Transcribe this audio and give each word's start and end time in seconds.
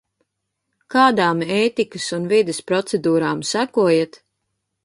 Kādām 0.95 1.43
ētikas 1.57 2.09
un 2.19 2.27
vides 2.33 2.65
procedūrām 2.73 3.47
sekojat? 3.55 4.23